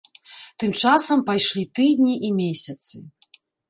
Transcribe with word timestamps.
Тым 0.63 0.71
часам 0.85 1.23
пайшлі 1.29 1.69
тыдні 1.79 2.19
і 2.27 2.35
месяцы. 2.43 2.95